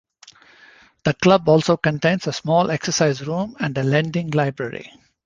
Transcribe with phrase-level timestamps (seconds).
[1.03, 4.91] The club also contains a small exercise room and a lending library.